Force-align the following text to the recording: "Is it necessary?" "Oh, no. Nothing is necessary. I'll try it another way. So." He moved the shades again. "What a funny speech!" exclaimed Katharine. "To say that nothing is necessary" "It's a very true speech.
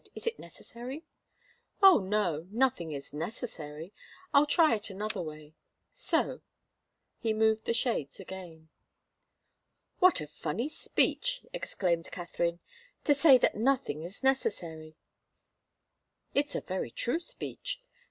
"Is 0.15 0.25
it 0.25 0.39
necessary?" 0.39 1.03
"Oh, 1.83 1.99
no. 1.99 2.47
Nothing 2.49 2.91
is 2.91 3.13
necessary. 3.13 3.93
I'll 4.33 4.47
try 4.47 4.73
it 4.73 4.89
another 4.89 5.21
way. 5.21 5.53
So." 5.93 6.41
He 7.19 7.33
moved 7.33 7.65
the 7.65 7.73
shades 7.75 8.19
again. 8.19 8.69
"What 9.99 10.19
a 10.19 10.25
funny 10.25 10.69
speech!" 10.69 11.45
exclaimed 11.53 12.09
Katharine. 12.11 12.61
"To 13.03 13.13
say 13.13 13.37
that 13.37 13.53
nothing 13.53 14.01
is 14.01 14.23
necessary" 14.23 14.95
"It's 16.33 16.55
a 16.55 16.61
very 16.61 16.89
true 16.89 17.19
speech. 17.19 17.83